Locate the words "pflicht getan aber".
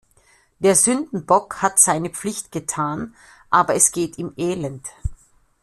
2.09-3.75